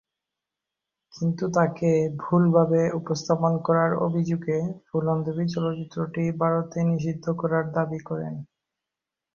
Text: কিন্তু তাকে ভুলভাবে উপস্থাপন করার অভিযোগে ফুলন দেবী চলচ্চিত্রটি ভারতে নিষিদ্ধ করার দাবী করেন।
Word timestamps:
কিন্তু 1.13 1.45
তাকে 1.57 1.89
ভুলভাবে 2.21 2.81
উপস্থাপন 2.99 3.53
করার 3.65 3.91
অভিযোগে 4.05 4.57
ফুলন 4.87 5.17
দেবী 5.25 5.45
চলচ্চিত্রটি 5.53 6.23
ভারতে 6.41 6.79
নিষিদ্ধ 6.89 7.25
করার 7.41 7.65
দাবী 7.75 7.99
করেন। 8.09 8.33